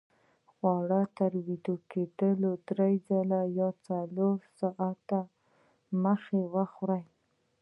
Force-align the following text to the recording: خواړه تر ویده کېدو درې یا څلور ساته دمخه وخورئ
خواړه 0.51 1.01
تر 1.17 1.31
ویده 1.45 1.75
کېدو 1.91 2.51
درې 2.67 2.91
یا 3.57 3.69
څلور 3.87 4.39
ساته 4.59 5.19
دمخه 5.89 6.39
وخورئ 6.53 7.05